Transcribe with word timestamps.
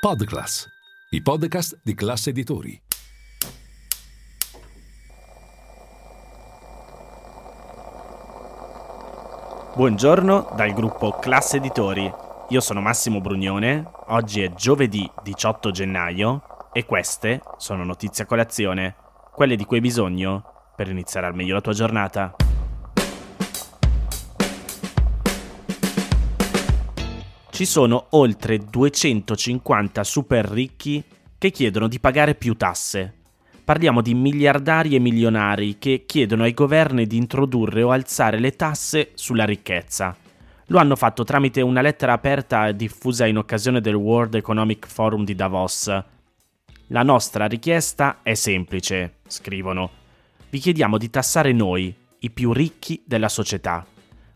Podclass, 0.00 0.66
i 1.10 1.20
podcast 1.20 1.78
di 1.82 1.94
classe 1.94 2.30
editori. 2.30 2.80
Buongiorno 9.74 10.52
dal 10.56 10.72
gruppo 10.72 11.18
Classe 11.18 11.58
Editori. 11.58 12.10
Io 12.48 12.60
sono 12.60 12.80
Massimo 12.80 13.20
Brugnone, 13.20 13.86
oggi 14.06 14.40
è 14.40 14.54
giovedì 14.54 15.06
18 15.22 15.70
gennaio 15.70 16.44
e 16.72 16.86
queste 16.86 17.42
sono 17.58 17.84
notizie 17.84 18.24
a 18.24 18.26
colazione, 18.26 18.96
quelle 19.34 19.54
di 19.54 19.66
cui 19.66 19.76
hai 19.76 19.82
bisogno 19.82 20.72
per 20.74 20.88
iniziare 20.88 21.26
al 21.26 21.34
meglio 21.34 21.52
la 21.52 21.60
tua 21.60 21.74
giornata. 21.74 22.34
Ci 27.60 27.66
sono 27.66 28.06
oltre 28.12 28.56
250 28.56 30.02
super 30.02 30.46
ricchi 30.46 31.04
che 31.36 31.50
chiedono 31.50 31.88
di 31.88 32.00
pagare 32.00 32.34
più 32.34 32.54
tasse. 32.54 33.12
Parliamo 33.62 34.00
di 34.00 34.14
miliardari 34.14 34.94
e 34.94 34.98
milionari 34.98 35.76
che 35.78 36.04
chiedono 36.06 36.44
ai 36.44 36.54
governi 36.54 37.06
di 37.06 37.18
introdurre 37.18 37.82
o 37.82 37.90
alzare 37.90 38.38
le 38.38 38.56
tasse 38.56 39.10
sulla 39.12 39.44
ricchezza. 39.44 40.16
Lo 40.68 40.78
hanno 40.78 40.96
fatto 40.96 41.22
tramite 41.22 41.60
una 41.60 41.82
lettera 41.82 42.14
aperta 42.14 42.72
diffusa 42.72 43.26
in 43.26 43.36
occasione 43.36 43.82
del 43.82 43.94
World 43.94 44.36
Economic 44.36 44.86
Forum 44.86 45.24
di 45.24 45.34
Davos. 45.34 46.02
La 46.86 47.02
nostra 47.02 47.44
richiesta 47.44 48.20
è 48.22 48.32
semplice, 48.32 49.16
scrivono. 49.26 49.90
Vi 50.48 50.58
chiediamo 50.58 50.96
di 50.96 51.10
tassare 51.10 51.52
noi, 51.52 51.94
i 52.20 52.30
più 52.30 52.54
ricchi 52.54 53.02
della 53.04 53.28
società. 53.28 53.84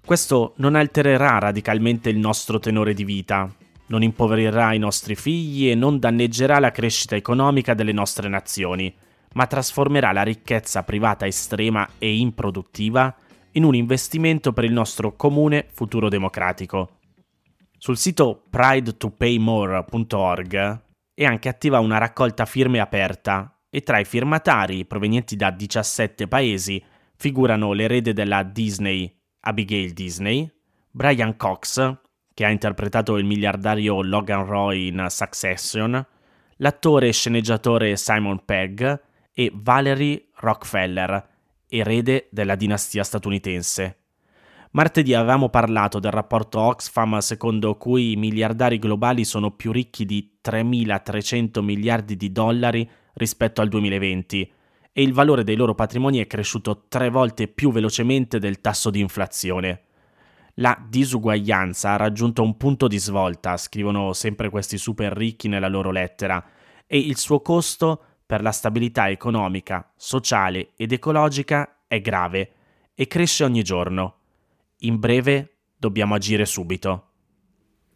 Questo 0.04 0.52
non 0.56 0.74
altererà 0.74 1.38
radicalmente 1.38 2.10
il 2.10 2.18
nostro 2.18 2.58
tenore 2.58 2.92
di 2.92 3.04
vita, 3.04 3.50
non 3.86 4.02
impoverirà 4.02 4.74
i 4.74 4.78
nostri 4.78 5.14
figli 5.14 5.70
e 5.70 5.74
non 5.74 5.98
danneggerà 5.98 6.58
la 6.58 6.70
crescita 6.70 7.16
economica 7.16 7.72
delle 7.72 7.92
nostre 7.92 8.28
nazioni, 8.28 8.94
ma 9.32 9.46
trasformerà 9.46 10.12
la 10.12 10.22
ricchezza 10.22 10.82
privata 10.82 11.26
estrema 11.26 11.88
e 11.96 12.16
improduttiva 12.16 13.16
in 13.52 13.64
un 13.64 13.74
investimento 13.74 14.52
per 14.52 14.64
il 14.64 14.74
nostro 14.74 15.16
comune 15.16 15.68
futuro 15.72 16.10
democratico. 16.10 16.98
Sul 17.78 17.96
sito 17.96 18.42
pridetopaymore.org 18.50 20.82
è 21.14 21.24
anche 21.24 21.48
attiva 21.48 21.78
una 21.78 21.96
raccolta 21.96 22.44
firme 22.44 22.78
aperta 22.78 23.58
e 23.70 23.80
tra 23.80 23.98
i 23.98 24.04
firmatari 24.04 24.84
provenienti 24.84 25.34
da 25.34 25.50
17 25.50 26.28
paesi 26.28 26.84
figurano 27.16 27.72
l'erede 27.72 28.12
della 28.12 28.42
Disney 28.42 29.22
Abigail 29.46 29.92
Disney, 29.92 30.50
Brian 30.90 31.36
Cox, 31.36 31.96
che 32.32 32.44
ha 32.44 32.50
interpretato 32.50 33.16
il 33.16 33.24
miliardario 33.24 34.02
Logan 34.02 34.46
Roy 34.46 34.88
in 34.88 35.06
Succession, 35.08 36.06
l'attore 36.56 37.08
e 37.08 37.12
sceneggiatore 37.12 37.96
Simon 37.96 38.44
Pegg 38.44 38.82
e 39.32 39.52
Valerie 39.54 40.28
Rockefeller, 40.36 41.28
erede 41.68 42.28
della 42.30 42.54
dinastia 42.54 43.04
statunitense. 43.04 43.98
Martedì 44.72 45.14
avevamo 45.14 45.50
parlato 45.50 46.00
del 46.00 46.10
rapporto 46.10 46.60
Oxfam 46.60 47.18
secondo 47.18 47.76
cui 47.76 48.12
i 48.12 48.16
miliardari 48.16 48.78
globali 48.78 49.24
sono 49.24 49.52
più 49.52 49.70
ricchi 49.70 50.04
di 50.04 50.38
3.300 50.44 51.62
miliardi 51.62 52.16
di 52.16 52.32
dollari 52.32 52.88
rispetto 53.12 53.60
al 53.60 53.68
2020 53.68 54.52
e 54.96 55.02
il 55.02 55.12
valore 55.12 55.42
dei 55.42 55.56
loro 55.56 55.74
patrimoni 55.74 56.18
è 56.18 56.28
cresciuto 56.28 56.84
tre 56.86 57.10
volte 57.10 57.48
più 57.48 57.72
velocemente 57.72 58.38
del 58.38 58.60
tasso 58.60 58.90
di 58.90 59.00
inflazione. 59.00 59.82
La 60.58 60.80
disuguaglianza 60.88 61.90
ha 61.90 61.96
raggiunto 61.96 62.44
un 62.44 62.56
punto 62.56 62.86
di 62.86 62.98
svolta, 62.98 63.56
scrivono 63.56 64.12
sempre 64.12 64.50
questi 64.50 64.78
super 64.78 65.12
ricchi 65.12 65.48
nella 65.48 65.66
loro 65.66 65.90
lettera, 65.90 66.42
e 66.86 66.96
il 66.96 67.16
suo 67.16 67.40
costo 67.40 68.02
per 68.24 68.40
la 68.40 68.52
stabilità 68.52 69.10
economica, 69.10 69.90
sociale 69.96 70.74
ed 70.76 70.92
ecologica 70.92 71.78
è 71.88 72.00
grave 72.00 72.52
e 72.94 73.08
cresce 73.08 73.42
ogni 73.42 73.64
giorno. 73.64 74.18
In 74.78 75.00
breve, 75.00 75.56
dobbiamo 75.76 76.14
agire 76.14 76.46
subito. 76.46 77.08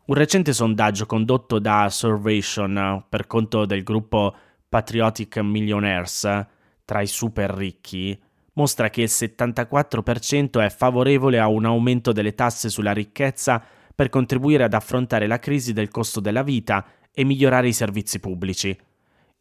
Un 0.06 0.16
recente 0.16 0.52
sondaggio 0.52 1.06
condotto 1.06 1.60
da 1.60 1.88
Survation 1.90 3.04
per 3.08 3.28
conto 3.28 3.66
del 3.66 3.84
gruppo 3.84 4.34
Patriotic 4.68 5.36
Millionaires 5.38 6.56
tra 6.88 7.02
i 7.02 7.06
super 7.06 7.50
ricchi 7.50 8.18
mostra 8.54 8.88
che 8.88 9.02
il 9.02 9.10
74% 9.10 10.64
è 10.64 10.70
favorevole 10.70 11.38
a 11.38 11.46
un 11.46 11.66
aumento 11.66 12.12
delle 12.12 12.34
tasse 12.34 12.70
sulla 12.70 12.94
ricchezza 12.94 13.62
per 13.94 14.08
contribuire 14.08 14.64
ad 14.64 14.72
affrontare 14.72 15.26
la 15.26 15.38
crisi 15.38 15.74
del 15.74 15.90
costo 15.90 16.18
della 16.18 16.42
vita 16.42 16.86
e 17.12 17.24
migliorare 17.24 17.68
i 17.68 17.74
servizi 17.74 18.20
pubblici. 18.20 18.74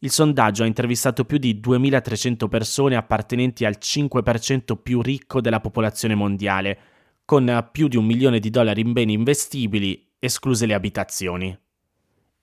Il 0.00 0.10
sondaggio 0.10 0.62
ha 0.62 0.66
intervistato 0.66 1.24
più 1.24 1.38
di 1.38 1.58
2300 1.58 2.48
persone 2.48 2.96
appartenenti 2.96 3.64
al 3.64 3.78
5% 3.80 4.76
più 4.82 5.00
ricco 5.00 5.40
della 5.40 5.60
popolazione 5.60 6.14
mondiale, 6.14 6.78
con 7.24 7.70
più 7.72 7.88
di 7.88 7.96
un 7.96 8.04
milione 8.04 8.40
di 8.40 8.50
dollari 8.50 8.82
in 8.82 8.92
beni 8.92 9.14
investibili, 9.14 10.10
escluse 10.18 10.66
le 10.66 10.74
abitazioni. 10.74 11.58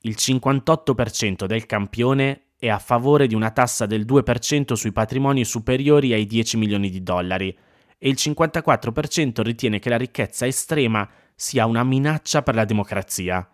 Il 0.02 0.16
58% 0.18 1.46
del 1.46 1.68
campione 1.68 2.45
è 2.58 2.70
a 2.70 2.80
favore 2.80 3.28
di 3.28 3.36
una 3.36 3.52
tassa 3.52 3.86
del 3.86 4.06
2% 4.06 4.74
sui 4.74 4.92
patrimoni 4.92 5.44
superiori 5.44 6.14
ai 6.14 6.26
10 6.26 6.58
milioni 6.58 6.90
di 6.90 7.04
dollari 7.04 7.56
e 7.98 8.10
il 8.10 8.16
54% 8.18 9.42
ritiene 9.42 9.80
che 9.80 9.90
la 9.90 9.98
ricchezza 9.98 10.46
estrema 10.46 11.08
sia 11.36 11.66
una 11.66 11.84
minaccia 11.84 12.44
per 12.44 12.56
la 12.56 12.66
democrazia. 12.66 13.48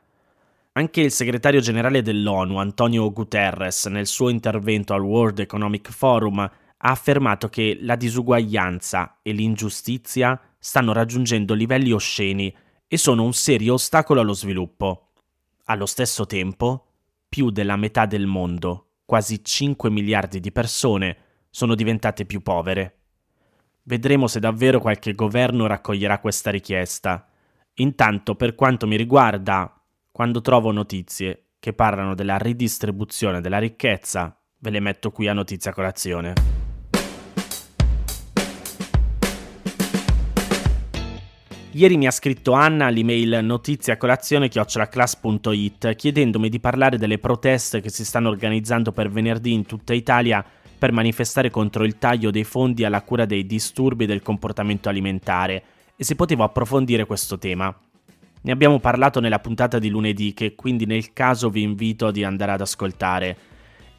Anche 0.74 1.02
il 1.02 1.12
segretario 1.12 1.60
generale 1.60 2.02
dell'ONU, 2.02 2.58
Antonio 2.58 3.12
Guterres, 3.12 3.88
nel 3.88 4.08
suo 4.08 4.30
intervento 4.30 4.94
al 4.94 5.02
World 5.02 5.40
Economic 5.40 5.92
Forum, 5.92 6.40
ha 6.40 6.90
affermato 6.90 7.50
che 7.50 7.78
la 7.82 7.96
disuguaglianza 7.96 9.20
e 9.22 9.32
l'ingiustizia 9.34 10.40
stanno 10.58 10.94
raggiungendo 10.94 11.54
livelli 11.54 11.92
osceni 11.92 12.56
e 12.88 12.98
sono 12.98 13.24
un 13.24 13.34
serio 13.34 13.74
ostacolo 13.74 14.22
allo 14.22 14.34
sviluppo. 14.34 15.10
Allo 15.66 15.86
stesso 15.86 16.26
tempo, 16.26 16.88
più 17.28 17.50
della 17.50 17.76
metà 17.76 18.06
del 18.06 18.26
mondo 18.26 18.91
quasi 19.12 19.44
5 19.44 19.90
miliardi 19.90 20.40
di 20.40 20.54
persone 20.54 21.18
sono 21.50 21.76
diventate 21.76 22.26
più 22.26 22.40
povere. 22.40 23.00
Vedremo 23.84 24.26
se 24.28 24.40
davvero 24.40 24.80
qualche 24.80 25.14
governo 25.16 25.68
raccoglierà 25.68 26.20
questa 26.20 26.50
richiesta. 26.50 27.28
Intanto, 27.74 28.36
per 28.36 28.56
quanto 28.56 28.88
mi 28.88 28.96
riguarda, 28.96 29.84
quando 30.10 30.40
trovo 30.40 30.72
notizie 30.72 31.48
che 31.60 31.74
parlano 31.74 32.16
della 32.16 32.38
ridistribuzione 32.38 33.42
della 33.42 33.60
ricchezza, 33.60 34.34
ve 34.60 34.70
le 34.70 34.80
metto 34.80 35.12
qui 35.12 35.28
a 35.28 35.34
notizia 35.34 35.74
colazione. 35.74 36.61
Ieri 41.74 41.96
mi 41.96 42.06
ha 42.06 42.12
scritto 42.12 42.52
Anna 42.52 42.88
all'email 42.88 43.40
notiziacolazione.it 43.44 45.96
chiedendomi 45.96 46.50
di 46.50 46.60
parlare 46.60 46.98
delle 46.98 47.18
proteste 47.18 47.80
che 47.80 47.90
si 47.90 48.04
stanno 48.04 48.28
organizzando 48.28 48.92
per 48.92 49.10
venerdì 49.10 49.54
in 49.54 49.66
tutta 49.66 49.94
Italia 49.94 50.44
per 50.78 50.92
manifestare 50.92 51.50
contro 51.50 51.86
il 51.86 51.98
taglio 51.98 52.30
dei 52.30 52.44
fondi 52.44 52.84
alla 52.84 53.02
cura 53.04 53.24
dei 53.24 53.46
disturbi 53.46 54.06
del 54.06 54.22
comportamento 54.22 54.90
alimentare 54.90 55.64
e 55.96 56.04
se 56.04 56.16
potevo 56.16 56.44
approfondire 56.44 57.06
questo 57.06 57.38
tema. 57.38 57.74
Ne 58.42 58.52
abbiamo 58.52 58.82
parlato 58.82 59.22
nella 59.22 59.40
puntata 59.40 59.80
di 59.80 59.88
lunedì 59.88 60.34
che 60.34 60.56
quindi 60.56 60.86
nel 60.86 61.14
caso 61.14 61.50
vi 61.50 61.62
invito 61.62 62.12
di 62.12 62.26
andare 62.26 62.52
ad 62.52 62.60
ascoltare. 62.60 63.38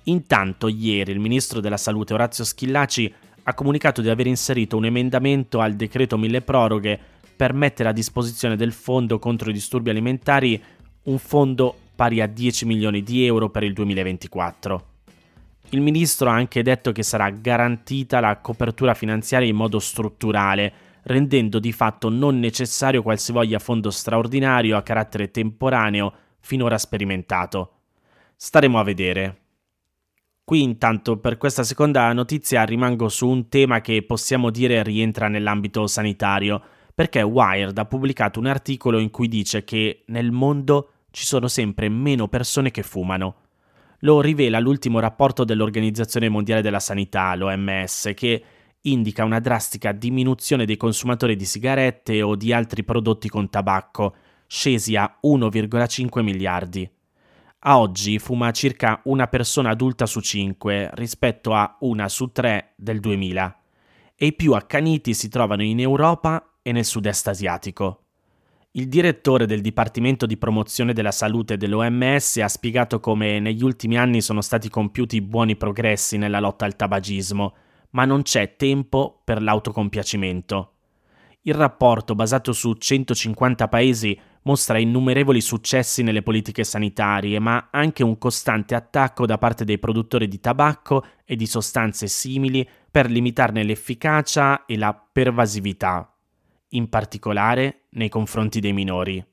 Intanto 0.04 0.68
ieri 0.68 1.12
il 1.12 1.20
ministro 1.20 1.60
della 1.60 1.78
salute 1.78 2.12
Orazio 2.12 2.44
Schillaci 2.44 3.10
ha 3.44 3.54
comunicato 3.54 4.02
di 4.02 4.10
aver 4.10 4.26
inserito 4.26 4.76
un 4.76 4.84
emendamento 4.84 5.60
al 5.60 5.72
decreto 5.72 6.18
mille 6.18 6.42
proroghe 6.42 7.12
per 7.34 7.52
mettere 7.52 7.88
a 7.88 7.93
disposizione 7.93 8.56
del 8.56 8.73
fondo 8.73 9.19
contro 9.19 9.50
i 9.50 9.52
disturbi 9.52 9.90
alimentari 9.90 10.62
un 11.05 11.19
fondo 11.19 11.75
pari 11.94 12.20
a 12.20 12.26
10 12.26 12.67
milioni 12.67 13.02
di 13.02 13.25
euro 13.25 13.50
per 13.50 13.62
il 13.62 13.73
2024. 13.73 14.87
Il 15.70 15.81
ministro 15.81 16.29
ha 16.29 16.34
anche 16.34 16.62
detto 16.62 16.93
che 16.93 17.02
sarà 17.02 17.31
garantita 17.31 18.20
la 18.20 18.37
copertura 18.38 18.93
finanziaria 18.94 19.49
in 19.49 19.56
modo 19.56 19.79
strutturale, 19.79 20.73
rendendo 21.05 21.58
di 21.58 21.73
fatto 21.73 22.11
non 22.11 22.38
necessario 22.38 23.02
qualsivoglia 23.02 23.58
fondo 23.58 23.90
straordinario 23.90 24.76
a 24.76 24.82
carattere 24.82 25.31
temporaneo 25.31 26.12
finora 26.40 26.76
sperimentato. 26.76 27.73
Staremo 28.37 28.78
a 28.78 28.85
vedere. 28.85 29.37
Qui 30.44 30.61
intanto 30.61 31.17
per 31.17 31.38
questa 31.38 31.62
seconda 31.62 32.12
notizia 32.12 32.64
rimango 32.64 33.08
su 33.08 33.28
un 33.28 33.49
tema 33.49 33.81
che 33.81 34.02
possiamo 34.02 34.50
dire 34.50 34.82
rientra 34.82 35.28
nell'ambito 35.28 35.87
sanitario, 35.87 36.61
perché 36.94 37.22
Wired 37.22 37.76
ha 37.78 37.84
pubblicato 37.84 38.38
un 38.38 38.46
articolo 38.46 38.98
in 38.98 39.10
cui 39.10 39.28
dice 39.28 39.64
che 39.64 40.04
nel 40.06 40.30
mondo 40.30 40.90
ci 41.10 41.24
sono 41.24 41.48
sempre 41.48 41.88
meno 41.88 42.28
persone 42.28 42.70
che 42.70 42.82
fumano. 42.82 43.36
Lo 44.00 44.20
rivela 44.20 44.58
l'ultimo 44.58 44.98
rapporto 44.98 45.44
dell'Organizzazione 45.44 46.28
Mondiale 46.28 46.62
della 46.62 46.80
Sanità, 46.80 47.34
l'OMS, 47.34 48.12
che 48.14 48.42
indica 48.82 49.24
una 49.24 49.38
drastica 49.38 49.92
diminuzione 49.92 50.64
dei 50.64 50.76
consumatori 50.76 51.36
di 51.36 51.44
sigarette 51.44 52.20
o 52.20 52.34
di 52.34 52.52
altri 52.52 52.82
prodotti 52.82 53.28
con 53.28 53.48
tabacco, 53.48 54.14
scesi 54.46 54.96
a 54.96 55.18
1,5 55.22 56.20
miliardi. 56.22 56.90
A 57.64 57.78
oggi 57.78 58.18
fuma 58.18 58.50
circa 58.50 59.00
una 59.04 59.28
persona 59.28 59.70
adulta 59.70 60.04
su 60.06 60.20
cinque 60.20 60.90
rispetto 60.94 61.54
a 61.54 61.76
una 61.80 62.08
su 62.08 62.32
tre 62.32 62.72
del 62.74 62.98
2000 62.98 63.60
e 64.16 64.26
i 64.26 64.32
più 64.32 64.54
accaniti 64.54 65.14
si 65.14 65.28
trovano 65.28 65.62
in 65.62 65.78
Europa 65.78 66.51
e 66.62 66.73
nel 66.73 66.85
sud-est 66.85 67.29
asiatico. 67.29 68.05
Il 68.73 68.88
direttore 68.88 69.44
del 69.44 69.61
Dipartimento 69.61 70.25
di 70.25 70.38
Promozione 70.38 70.94
della 70.94 71.11
Salute 71.11 71.59
dell'OMS 71.59 72.38
ha 72.38 72.49
spiegato 72.49 73.00
come 73.00 73.38
negli 73.38 73.62
ultimi 73.62 73.99
anni 73.99 74.23
sono 74.23 74.41
stati 74.41 74.70
compiuti 74.70 75.20
buoni 75.20 75.56
progressi 75.56 76.17
nella 76.17 76.41
lotta 76.41 76.64
al 76.64 76.76
tabagismo, 76.76 77.55
ma 77.91 78.06
non 78.06 78.23
c'è 78.23 78.56
tempo 78.56 79.20
per 79.25 79.43
l'autocompiacimento. 79.43 80.73
Il 81.43 81.55
rapporto, 81.55 82.14
basato 82.14 82.53
su 82.53 82.73
150 82.73 83.69
paesi, 83.69 84.19
mostra 84.43 84.79
innumerevoli 84.79 85.41
successi 85.41 86.03
nelle 86.03 86.23
politiche 86.23 86.64
sanitarie, 86.64 87.38
ma 87.41 87.69
anche 87.70 88.03
un 88.03 88.17
costante 88.17 88.75
attacco 88.75 89.26
da 89.26 89.38
parte 89.38 89.64
dei 89.64 89.79
produttori 89.79 90.29
di 90.29 90.41
tabacco 90.41 91.05
e 91.25 91.37
di 91.37 91.47
sostanze 91.47 92.06
simili 92.06 92.67
per 92.91 93.11
limitarne 93.11 93.64
l'efficacia 93.64 94.67
e 94.67 94.79
la 94.79 94.94
pervasività, 94.94 96.12
in 96.72 96.88
particolare 96.88 97.86
nei 97.90 98.08
confronti 98.08 98.60
dei 98.60 98.72
minori. 98.72 99.24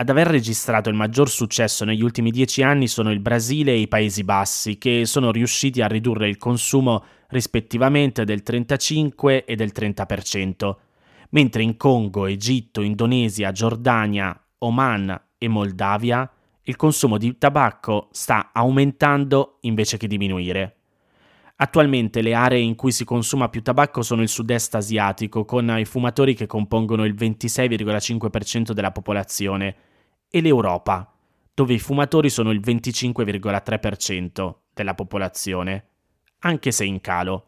Ad 0.00 0.08
aver 0.08 0.28
registrato 0.28 0.88
il 0.88 0.94
maggior 0.94 1.28
successo 1.28 1.84
negli 1.84 2.02
ultimi 2.02 2.30
dieci 2.30 2.62
anni 2.62 2.86
sono 2.86 3.10
il 3.10 3.20
Brasile 3.20 3.72
e 3.72 3.80
i 3.80 3.88
Paesi 3.88 4.22
Bassi, 4.22 4.78
che 4.78 5.04
sono 5.06 5.32
riusciti 5.32 5.82
a 5.82 5.88
ridurre 5.88 6.28
il 6.28 6.36
consumo 6.36 7.04
rispettivamente 7.28 8.24
del 8.24 8.42
35 8.42 9.44
e 9.44 9.56
del 9.56 9.72
30%, 9.74 10.76
mentre 11.30 11.62
in 11.62 11.76
Congo, 11.76 12.26
Egitto, 12.26 12.80
Indonesia, 12.80 13.50
Giordania, 13.50 14.40
Oman 14.58 15.20
e 15.36 15.48
Moldavia 15.48 16.30
il 16.68 16.76
consumo 16.76 17.16
di 17.16 17.38
tabacco 17.38 18.08
sta 18.12 18.50
aumentando 18.52 19.56
invece 19.62 19.96
che 19.96 20.06
diminuire. 20.06 20.77
Attualmente 21.60 22.22
le 22.22 22.34
aree 22.34 22.60
in 22.60 22.76
cui 22.76 22.92
si 22.92 23.04
consuma 23.04 23.48
più 23.48 23.62
tabacco 23.62 24.02
sono 24.02 24.22
il 24.22 24.28
sud-est 24.28 24.76
asiatico, 24.76 25.44
con 25.44 25.68
i 25.76 25.84
fumatori 25.84 26.34
che 26.34 26.46
compongono 26.46 27.04
il 27.04 27.14
26,5% 27.14 28.70
della 28.70 28.92
popolazione, 28.92 29.74
e 30.30 30.40
l'Europa, 30.40 31.12
dove 31.52 31.74
i 31.74 31.80
fumatori 31.80 32.30
sono 32.30 32.52
il 32.52 32.60
25,3% 32.60 34.54
della 34.72 34.94
popolazione, 34.94 35.86
anche 36.40 36.70
se 36.70 36.84
in 36.84 37.00
calo. 37.00 37.46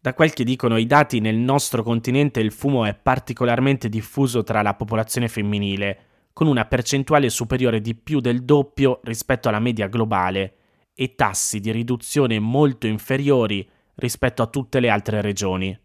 Da 0.00 0.14
quel 0.14 0.32
che 0.32 0.42
dicono 0.42 0.76
i 0.76 0.86
dati, 0.86 1.20
nel 1.20 1.36
nostro 1.36 1.84
continente 1.84 2.40
il 2.40 2.50
fumo 2.50 2.84
è 2.86 2.94
particolarmente 2.94 3.88
diffuso 3.88 4.42
tra 4.42 4.62
la 4.62 4.74
popolazione 4.74 5.28
femminile, 5.28 6.06
con 6.32 6.48
una 6.48 6.64
percentuale 6.64 7.28
superiore 7.28 7.80
di 7.80 7.94
più 7.94 8.18
del 8.18 8.42
doppio 8.42 8.98
rispetto 9.04 9.48
alla 9.48 9.60
media 9.60 9.86
globale 9.86 10.56
e 10.94 11.14
tassi 11.14 11.60
di 11.60 11.70
riduzione 11.70 12.38
molto 12.38 12.86
inferiori 12.86 13.68
rispetto 13.96 14.42
a 14.42 14.46
tutte 14.46 14.80
le 14.80 14.88
altre 14.88 15.20
regioni. 15.20 15.78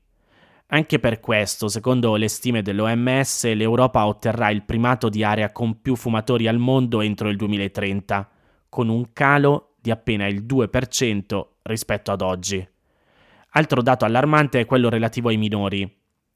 Anche 0.69 1.00
per 1.00 1.21
questo, 1.21 1.69
secondo 1.69 2.15
le 2.15 2.27
stime 2.27 2.62
dell'OMS, 2.62 3.54
l'Europa 3.54 4.06
otterrà 4.06 4.50
il 4.50 4.63
primato 4.63 5.07
di 5.07 5.24
area 5.24 5.51
con 5.51 5.81
più 5.81 5.95
fumatori 5.95 6.48
al 6.48 6.57
mondo 6.57 7.00
entro 7.00 7.30
il 7.30 7.38
2030, 7.38 8.30
con 8.68 8.89
un 8.89 9.13
calo 9.13 9.75
di 9.80 9.92
appena 9.92 10.27
il 10.27 10.44
2% 10.44 11.45
rispetto 11.63 12.12
ad 12.12 12.21
oggi. 12.21 12.68
Altro 13.51 13.81
dato 13.81 14.03
allarmante 14.03 14.60
è 14.60 14.65
quello 14.65 14.89
relativo 14.89 15.30
ai 15.30 15.38
minori. 15.38 15.89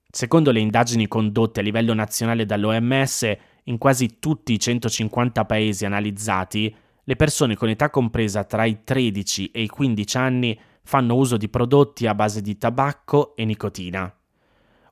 Secondo 0.09 0.51
le 0.51 0.61
indagini 0.61 1.07
condotte 1.07 1.59
a 1.59 1.63
livello 1.63 1.93
nazionale 1.93 2.45
dall'OMS, 2.45 3.35
in 3.65 3.77
quasi 3.77 4.19
tutti 4.19 4.53
i 4.53 4.59
150 4.59 5.43
paesi 5.45 5.85
analizzati, 5.85 6.73
le 7.03 7.15
persone 7.15 7.55
con 7.55 7.69
età 7.69 7.89
compresa 7.89 8.43
tra 8.43 8.65
i 8.65 8.83
13 8.83 9.51
e 9.51 9.63
i 9.63 9.67
15 9.67 10.17
anni 10.17 10.59
fanno 10.83 11.15
uso 11.15 11.37
di 11.37 11.49
prodotti 11.49 12.07
a 12.07 12.15
base 12.15 12.41
di 12.41 12.57
tabacco 12.57 13.35
e 13.35 13.45
nicotina. 13.45 14.13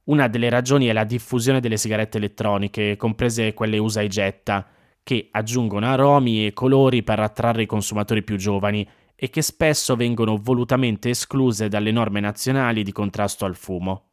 Una 0.06 0.28
delle 0.28 0.50
ragioni 0.50 0.88
è 0.88 0.94
la 0.94 1.04
diffusione 1.04 1.60
delle 1.60 1.78
sigarette 1.78 2.18
elettroniche, 2.18 2.96
comprese 2.96 3.54
quelle 3.54 3.78
usa 3.78 4.02
e 4.02 4.08
getta, 4.08 4.68
che 5.04 5.30
aggiungono 5.32 5.86
aromi 5.86 6.46
e 6.46 6.54
colori 6.54 7.04
per 7.04 7.20
attrarre 7.20 7.64
i 7.64 7.68
consumatori 7.68 8.24
più 8.24 8.36
giovani 8.36 8.88
e 9.16 9.30
che 9.30 9.42
spesso 9.42 9.96
vengono 9.96 10.38
volutamente 10.38 11.10
escluse 11.10 11.68
dalle 11.68 11.92
norme 11.92 12.22
nazionali 12.22 12.84
di 12.84 12.92
contrasto 12.92 13.46
al 13.46 13.56
fumo, 13.56 14.12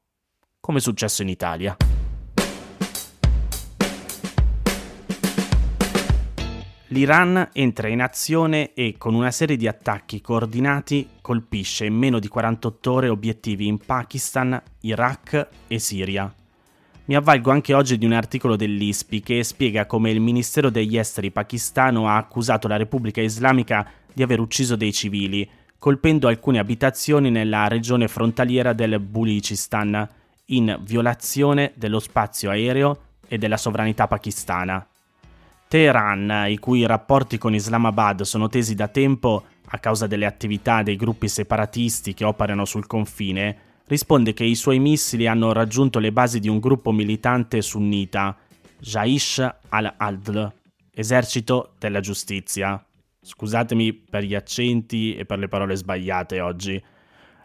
come 0.60 0.78
è 0.78 0.80
successo 0.80 1.22
in 1.22 1.28
Italia. 1.28 1.76
L'Iran 6.90 7.48
entra 7.52 7.88
in 7.88 8.00
azione 8.00 8.72
e 8.72 8.94
con 8.96 9.14
una 9.14 9.32
serie 9.32 9.56
di 9.56 9.66
attacchi 9.66 10.20
coordinati 10.20 11.08
colpisce 11.20 11.84
in 11.84 11.94
meno 11.94 12.20
di 12.20 12.28
48 12.28 12.92
ore 12.92 13.08
obiettivi 13.08 13.66
in 13.66 13.78
Pakistan, 13.78 14.62
Iraq 14.82 15.48
e 15.66 15.80
Siria. 15.80 16.32
Mi 17.06 17.16
avvalgo 17.16 17.50
anche 17.50 17.74
oggi 17.74 17.98
di 17.98 18.04
un 18.04 18.12
articolo 18.12 18.54
dell'ISPI 18.54 19.20
che 19.20 19.42
spiega 19.42 19.86
come 19.86 20.12
il 20.12 20.20
Ministero 20.20 20.70
degli 20.70 20.96
Esteri 20.96 21.32
pakistano 21.32 22.08
ha 22.08 22.16
accusato 22.16 22.68
la 22.68 22.76
Repubblica 22.76 23.20
Islamica 23.20 23.88
di 24.12 24.22
aver 24.22 24.38
ucciso 24.38 24.76
dei 24.76 24.92
civili, 24.92 25.48
colpendo 25.78 26.28
alcune 26.28 26.60
abitazioni 26.60 27.30
nella 27.32 27.66
regione 27.66 28.06
frontaliera 28.06 28.72
del 28.72 29.00
Bulichistan, 29.00 30.08
in 30.46 30.78
violazione 30.82 31.72
dello 31.74 31.98
spazio 31.98 32.50
aereo 32.50 33.00
e 33.26 33.38
della 33.38 33.56
sovranità 33.56 34.06
pakistana. 34.06 34.86
Teheran, 35.68 36.46
i 36.48 36.58
cui 36.58 36.86
rapporti 36.86 37.38
con 37.38 37.52
Islamabad 37.52 38.22
sono 38.22 38.48
tesi 38.48 38.74
da 38.74 38.86
tempo 38.86 39.44
a 39.70 39.78
causa 39.78 40.06
delle 40.06 40.26
attività 40.26 40.82
dei 40.82 40.94
gruppi 40.94 41.28
separatisti 41.28 42.14
che 42.14 42.24
operano 42.24 42.64
sul 42.64 42.86
confine, 42.86 43.58
risponde 43.86 44.32
che 44.32 44.44
i 44.44 44.54
suoi 44.54 44.78
missili 44.78 45.26
hanno 45.26 45.52
raggiunto 45.52 45.98
le 45.98 46.12
basi 46.12 46.38
di 46.38 46.48
un 46.48 46.60
gruppo 46.60 46.92
militante 46.92 47.60
sunnita, 47.62 48.36
Jaish 48.78 49.44
al-Adl, 49.68 50.52
esercito 50.92 51.72
della 51.78 52.00
giustizia. 52.00 52.80
Scusatemi 53.20 53.92
per 53.92 54.22
gli 54.22 54.36
accenti 54.36 55.16
e 55.16 55.24
per 55.24 55.40
le 55.40 55.48
parole 55.48 55.74
sbagliate 55.74 56.40
oggi. 56.40 56.80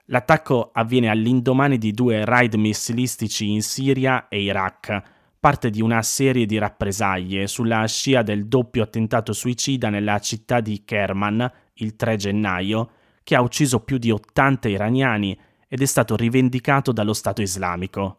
L'attacco 0.06 0.70
avviene 0.74 1.10
all'indomani 1.10 1.80
di 1.80 1.92
due 1.92 2.24
raid 2.24 2.54
missilistici 2.54 3.50
in 3.50 3.64
Siria 3.64 4.28
e 4.28 4.42
Iraq, 4.42 5.02
parte 5.42 5.72
di 5.72 5.82
una 5.82 6.04
serie 6.04 6.46
di 6.46 6.60
rappresaglie 6.60 7.48
sulla 7.48 7.84
scia 7.88 8.22
del 8.22 8.46
doppio 8.46 8.84
attentato 8.84 9.34
suicida 9.34 9.90
nella 9.90 10.20
città 10.20 10.62
di 10.62 10.84
Kerman 10.86 11.52
il 11.74 11.96
3 11.96 12.16
gennaio, 12.16 12.92
che 13.24 13.36
ha 13.36 13.42
ucciso 13.42 13.80
più 13.80 13.98
di 13.98 14.12
80 14.12 14.70
iraniani 14.70 15.36
ed 15.68 15.82
è 15.82 15.86
stato 15.86 16.16
rivendicato 16.16 16.92
dallo 16.92 17.14
Stato 17.14 17.42
islamico. 17.42 18.18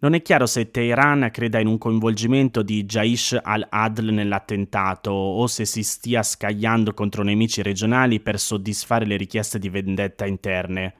Non 0.00 0.14
è 0.14 0.22
chiaro 0.22 0.46
se 0.46 0.72
Teheran 0.72 1.28
creda 1.30 1.60
in 1.60 1.68
un 1.68 1.78
coinvolgimento 1.78 2.62
di 2.62 2.86
Jaish 2.86 3.38
al-Adl 3.40 4.12
nell'attentato 4.12 5.12
o 5.12 5.46
se 5.46 5.64
si 5.64 5.84
stia 5.84 6.24
scagliando 6.24 6.92
contro 6.92 7.22
nemici 7.22 7.62
regionali 7.62 8.18
per 8.18 8.40
soddisfare 8.40 9.06
le 9.06 9.16
richieste 9.16 9.60
di 9.60 9.68
vendetta 9.68 10.26
interne. 10.26 10.94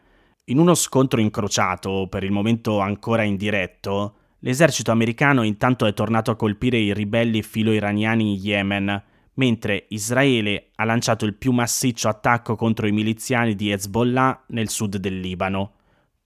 In 0.44 0.58
uno 0.58 0.74
scontro 0.74 1.20
incrociato, 1.20 2.06
per 2.08 2.22
il 2.22 2.30
momento 2.30 2.78
ancora 2.78 3.24
indiretto, 3.24 4.18
l'esercito 4.42 4.92
americano 4.92 5.42
intanto 5.42 5.86
è 5.86 5.92
tornato 5.92 6.30
a 6.30 6.36
colpire 6.36 6.78
i 6.78 6.94
ribelli 6.94 7.42
filo-iraniani 7.42 8.34
in 8.34 8.40
Yemen, 8.40 9.02
mentre 9.34 9.86
Israele 9.88 10.68
ha 10.76 10.84
lanciato 10.84 11.24
il 11.24 11.34
più 11.34 11.50
massiccio 11.50 12.08
attacco 12.08 12.54
contro 12.54 12.86
i 12.86 12.92
miliziani 12.92 13.56
di 13.56 13.72
Hezbollah 13.72 14.44
nel 14.48 14.68
sud 14.68 14.98
del 14.98 15.18
Libano 15.18 15.72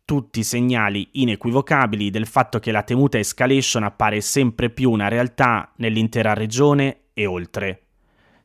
tutti 0.06 0.44
segnali 0.44 1.08
inequivocabili 1.14 2.10
del 2.10 2.26
fatto 2.26 2.60
che 2.60 2.70
la 2.70 2.84
temuta 2.84 3.18
escalation 3.18 3.82
appare 3.82 4.20
sempre 4.20 4.70
più 4.70 4.92
una 4.92 5.08
realtà 5.08 5.72
nell'intera 5.78 6.32
regione 6.32 7.06
e 7.12 7.26
oltre. 7.26 7.80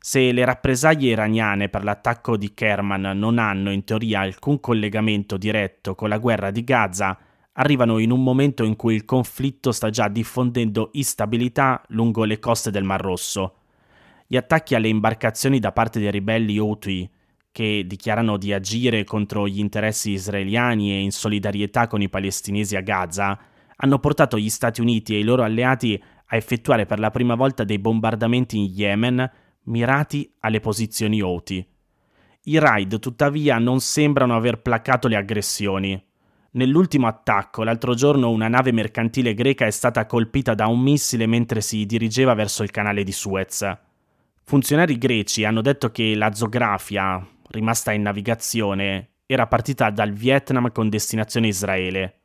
Se 0.00 0.32
le 0.32 0.44
rappresaglie 0.44 1.10
iraniane 1.10 1.68
per 1.68 1.84
l'attacco 1.84 2.36
di 2.36 2.52
Kerman 2.52 3.16
non 3.16 3.38
hanno 3.38 3.70
in 3.70 3.84
teoria 3.84 4.20
alcun 4.20 4.58
collegamento 4.58 5.36
diretto 5.36 5.94
con 5.94 6.08
la 6.08 6.18
guerra 6.18 6.50
di 6.50 6.64
Gaza, 6.64 7.16
arrivano 7.54 7.98
in 7.98 8.10
un 8.10 8.22
momento 8.22 8.64
in 8.64 8.76
cui 8.76 8.94
il 8.94 9.04
conflitto 9.04 9.72
sta 9.72 9.90
già 9.90 10.08
diffondendo 10.08 10.90
instabilità 10.92 11.82
lungo 11.88 12.24
le 12.24 12.38
coste 12.38 12.70
del 12.70 12.84
Mar 12.84 13.00
Rosso. 13.00 13.56
Gli 14.26 14.36
attacchi 14.36 14.74
alle 14.74 14.88
imbarcazioni 14.88 15.58
da 15.58 15.72
parte 15.72 16.00
dei 16.00 16.10
ribelli 16.10 16.58
Houthi, 16.58 17.10
che 17.52 17.84
dichiarano 17.86 18.38
di 18.38 18.52
agire 18.52 19.04
contro 19.04 19.46
gli 19.46 19.58
interessi 19.58 20.12
israeliani 20.12 20.92
e 20.92 21.00
in 21.00 21.10
solidarietà 21.10 21.86
con 21.86 22.00
i 22.00 22.08
palestinesi 22.08 22.76
a 22.76 22.80
Gaza, 22.80 23.38
hanno 23.76 23.98
portato 23.98 24.38
gli 24.38 24.48
Stati 24.48 24.80
Uniti 24.80 25.14
e 25.14 25.18
i 25.18 25.24
loro 25.24 25.42
alleati 25.42 26.02
a 26.26 26.36
effettuare 26.36 26.86
per 26.86 26.98
la 26.98 27.10
prima 27.10 27.34
volta 27.34 27.64
dei 27.64 27.78
bombardamenti 27.78 28.56
in 28.56 28.72
Yemen 28.74 29.30
mirati 29.64 30.32
alle 30.40 30.60
posizioni 30.60 31.20
Houthi. 31.20 31.66
I 32.44 32.58
raid 32.58 32.98
tuttavia 32.98 33.58
non 33.58 33.80
sembrano 33.80 34.34
aver 34.34 34.62
placato 34.62 35.08
le 35.08 35.16
aggressioni. 35.16 36.02
Nell'ultimo 36.54 37.06
attacco, 37.06 37.62
l'altro 37.62 37.94
giorno, 37.94 38.28
una 38.28 38.46
nave 38.46 38.72
mercantile 38.72 39.32
greca 39.32 39.64
è 39.64 39.70
stata 39.70 40.04
colpita 40.04 40.52
da 40.54 40.66
un 40.66 40.80
missile 40.80 41.26
mentre 41.26 41.62
si 41.62 41.86
dirigeva 41.86 42.34
verso 42.34 42.62
il 42.62 42.70
canale 42.70 43.04
di 43.04 43.12
Suez. 43.12 43.66
Funzionari 44.44 44.98
greci 44.98 45.44
hanno 45.44 45.62
detto 45.62 45.90
che 45.90 46.14
la 46.14 46.34
zoografia, 46.34 47.26
rimasta 47.48 47.92
in 47.92 48.02
navigazione, 48.02 49.12
era 49.24 49.46
partita 49.46 49.88
dal 49.88 50.12
Vietnam 50.12 50.70
con 50.72 50.90
destinazione 50.90 51.46
Israele. 51.46 52.20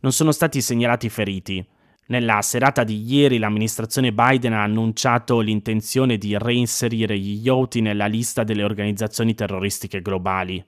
Non 0.00 0.10
sono 0.10 0.32
stati 0.32 0.60
segnalati 0.60 1.08
feriti. 1.08 1.64
Nella 2.06 2.42
serata 2.42 2.82
di 2.82 3.00
ieri 3.04 3.38
l'amministrazione 3.38 4.12
Biden 4.12 4.54
ha 4.54 4.62
annunciato 4.64 5.38
l'intenzione 5.38 6.18
di 6.18 6.36
reinserire 6.36 7.16
gli 7.16 7.48
Houthi 7.48 7.80
nella 7.80 8.06
lista 8.06 8.42
delle 8.42 8.64
organizzazioni 8.64 9.34
terroristiche 9.34 10.02
globali. 10.02 10.64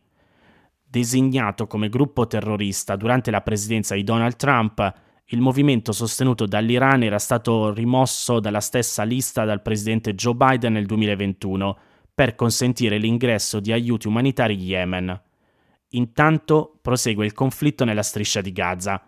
Designato 0.90 1.68
come 1.68 1.88
gruppo 1.88 2.26
terrorista 2.26 2.97
durante 2.97 3.30
la 3.30 3.42
presidenza 3.42 3.94
di 3.94 4.02
Donald 4.02 4.35
Trump, 4.35 4.92
il 5.26 5.40
movimento 5.40 5.92
sostenuto 5.92 6.47
dall'Iran 6.47 7.04
era 7.04 7.20
stato 7.20 7.73
rimosso 7.73 8.40
dalla 8.40 8.59
stessa 8.59 9.04
lista 9.04 9.44
dal 9.44 9.62
presidente 9.62 10.16
Joe 10.16 10.35
Biden 10.35 10.73
nel 10.73 10.87
2021 10.87 11.78
per 12.12 12.35
consentire 12.35 12.99
l'ingresso 12.99 13.61
di 13.61 13.70
aiuti 13.70 14.09
umanitari 14.09 14.54
in 14.54 14.61
Yemen. 14.62 15.23
Intanto 15.90 16.76
prosegue 16.82 17.25
il 17.25 17.35
conflitto 17.35 17.85
nella 17.85 18.02
striscia 18.02 18.40
di 18.40 18.50
Gaza. 18.50 19.00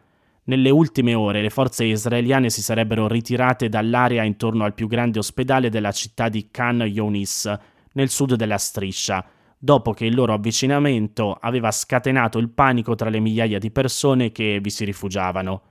Nelle 0.44 0.70
ultime 0.70 1.14
ore 1.14 1.42
le 1.42 1.50
forze 1.50 1.82
israeliane 1.82 2.48
si 2.48 2.62
sarebbero 2.62 3.08
ritirate 3.08 3.68
dall'area 3.68 4.22
intorno 4.22 4.62
al 4.62 4.74
più 4.74 4.86
grande 4.86 5.18
ospedale 5.18 5.68
della 5.68 5.90
città 5.90 6.28
di 6.28 6.46
Khan 6.48 6.82
Younis, 6.82 7.52
nel 7.94 8.08
sud 8.08 8.36
della 8.36 8.58
striscia, 8.58 9.26
dopo 9.64 9.92
che 9.92 10.06
il 10.06 10.16
loro 10.16 10.32
avvicinamento 10.32 11.38
aveva 11.40 11.70
scatenato 11.70 12.38
il 12.38 12.48
panico 12.48 12.96
tra 12.96 13.08
le 13.08 13.20
migliaia 13.20 13.60
di 13.60 13.70
persone 13.70 14.32
che 14.32 14.58
vi 14.60 14.70
si 14.70 14.84
rifugiavano. 14.84 15.62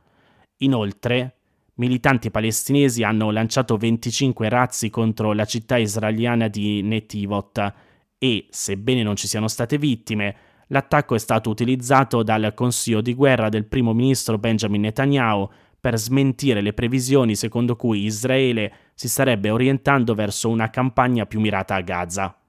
Inoltre, 0.60 1.36
militanti 1.74 2.32
palestinesi 2.32 3.04
hanno 3.04 3.32
lanciato 3.32 3.76
25 3.76 4.48
razzi 4.48 4.90
contro 4.90 5.34
la 5.34 5.44
città 5.44 5.76
israeliana 5.76 6.48
di 6.48 6.82
Netivot 6.82 7.74
e, 8.18 8.48
sebbene 8.50 9.04
non 9.04 9.18
ci 9.18 9.28
siano 9.28 9.50
state 9.50 9.78
vittime, 9.78 10.36
l'attacco 10.68 11.14
è 11.14 11.20
stato 11.20 11.50
utilizzato 11.50 12.24
dal 12.24 12.54
Consiglio 12.54 13.02
di 13.02 13.14
guerra 13.14 13.50
del 13.50 13.66
primo 13.66 13.92
ministro 13.94 14.38
Benjamin 14.38 14.80
Netanyahu 14.82 15.50
per 15.78 15.98
smentire 15.98 16.62
le 16.62 16.72
previsioni 16.72 17.36
secondo 17.36 17.76
cui 17.76 18.06
Israele 18.06 18.72
si 18.94 19.10
starebbe 19.10 19.50
orientando 19.50 20.14
verso 20.14 20.48
una 20.48 20.70
campagna 20.70 21.26
più 21.26 21.42
mirata 21.42 21.76
a 21.76 21.82
Gaza. 21.82 22.41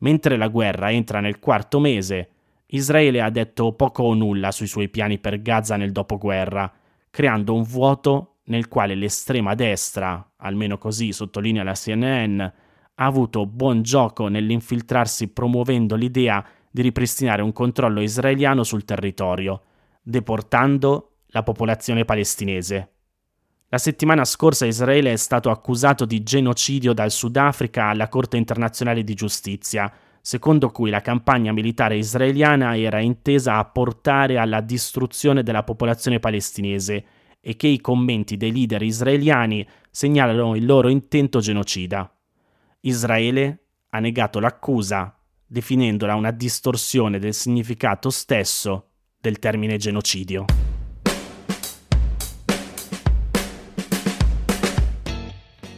Mentre 0.00 0.36
la 0.36 0.48
guerra 0.48 0.90
entra 0.92 1.20
nel 1.20 1.38
quarto 1.38 1.80
mese, 1.80 2.30
Israele 2.66 3.20
ha 3.20 3.30
detto 3.30 3.72
poco 3.72 4.02
o 4.02 4.14
nulla 4.14 4.50
sui 4.50 4.66
suoi 4.66 4.88
piani 4.88 5.18
per 5.18 5.40
Gaza 5.42 5.76
nel 5.76 5.92
dopoguerra 5.92 6.72
creando 7.10 7.54
un 7.54 7.64
vuoto 7.64 8.36
nel 8.44 8.68
quale 8.68 8.94
l'estrema 8.94 9.54
destra, 9.54 10.32
almeno 10.38 10.78
così 10.78 11.12
sottolinea 11.12 11.62
la 11.62 11.74
CNN, 11.74 12.40
ha 12.40 13.04
avuto 13.04 13.46
buon 13.46 13.82
gioco 13.82 14.28
nell'infiltrarsi 14.28 15.28
promuovendo 15.28 15.96
l'idea 15.96 16.44
di 16.70 16.82
ripristinare 16.82 17.42
un 17.42 17.52
controllo 17.52 18.00
israeliano 18.00 18.62
sul 18.62 18.84
territorio, 18.84 19.62
deportando 20.02 21.16
la 21.26 21.42
popolazione 21.42 22.04
palestinese. 22.04 22.88
La 23.72 23.78
settimana 23.78 24.24
scorsa 24.24 24.66
Israele 24.66 25.12
è 25.12 25.16
stato 25.16 25.48
accusato 25.48 26.04
di 26.04 26.24
genocidio 26.24 26.92
dal 26.92 27.12
Sudafrica 27.12 27.84
alla 27.84 28.08
Corte 28.08 28.36
internazionale 28.36 29.04
di 29.04 29.14
giustizia, 29.14 29.92
secondo 30.20 30.70
cui 30.70 30.90
la 30.90 31.00
campagna 31.00 31.52
militare 31.52 31.96
israeliana 31.96 32.76
era 32.76 32.98
intesa 32.98 33.58
a 33.58 33.64
portare 33.64 34.38
alla 34.38 34.60
distruzione 34.60 35.44
della 35.44 35.62
popolazione 35.62 36.18
palestinese 36.18 37.04
e 37.40 37.54
che 37.54 37.68
i 37.68 37.80
commenti 37.80 38.36
dei 38.36 38.52
leader 38.52 38.82
israeliani 38.82 39.64
segnalano 39.88 40.56
il 40.56 40.66
loro 40.66 40.88
intento 40.88 41.38
genocida. 41.38 42.12
Israele 42.80 43.66
ha 43.90 44.00
negato 44.00 44.40
l'accusa, 44.40 45.16
definendola 45.46 46.16
una 46.16 46.32
distorsione 46.32 47.20
del 47.20 47.34
significato 47.34 48.10
stesso 48.10 48.88
del 49.16 49.38
termine 49.38 49.76
genocidio. 49.76 50.69